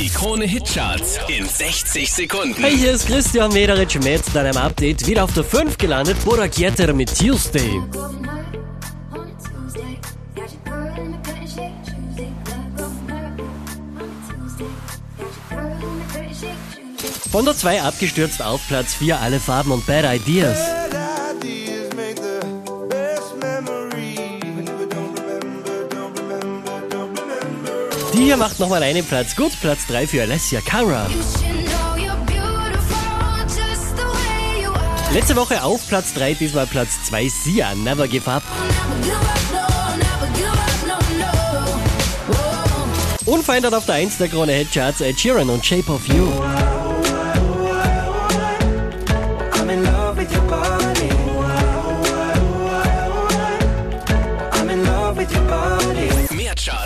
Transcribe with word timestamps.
Die 0.00 0.08
Krone 0.08 0.46
Hitcharts 0.46 1.18
in 1.28 1.46
60 1.46 2.10
Sekunden. 2.10 2.54
Hey, 2.62 2.74
hier 2.74 2.92
ist 2.92 3.06
Christian 3.06 3.52
Mederitsch 3.52 3.96
mit 3.96 4.22
deinem 4.34 4.56
Update. 4.56 5.06
Wieder 5.06 5.24
auf 5.24 5.34
der 5.34 5.44
5 5.44 5.76
gelandet, 5.76 6.16
Burak 6.24 6.56
Yeter 6.58 6.94
mit 6.94 7.14
Tuesday. 7.14 7.82
Von 17.30 17.44
der 17.44 17.54
2 17.54 17.82
abgestürzt 17.82 18.42
auf 18.42 18.66
Platz 18.68 18.94
4 18.94 19.20
alle 19.20 19.38
Farben 19.38 19.70
und 19.70 19.84
Bad 19.84 20.06
Ideas. 20.06 20.79
Die 28.12 28.24
hier 28.24 28.36
macht 28.36 28.58
nochmal 28.58 28.82
einen 28.82 29.04
Platz 29.04 29.36
gut, 29.36 29.52
Platz 29.60 29.86
3 29.86 30.06
für 30.06 30.22
Alessia 30.22 30.60
Cara. 30.60 31.06
Letzte 35.12 35.36
Woche 35.36 35.62
auf 35.62 35.86
Platz 35.88 36.14
3, 36.14 36.34
diesmal 36.34 36.66
Platz 36.66 37.04
2 37.04 37.28
Sia, 37.28 37.74
Never 37.74 38.08
Give 38.08 38.28
Up. 38.30 38.42
Unverändert 43.26 43.74
auf 43.74 43.86
der 43.86 43.96
1 43.96 44.18
der 44.18 44.28
Krone 44.28 44.52
Hit 44.52 44.72
Charts 44.72 45.00
Ed 45.00 45.20
Sheeran 45.20 45.48
und 45.48 45.64
Shape 45.64 45.92
of 45.92 46.06
You. 46.08 46.28
I'm 49.52 49.70
in 54.68 54.84
love 54.84 55.16
with 55.16 55.32
your 55.32 55.59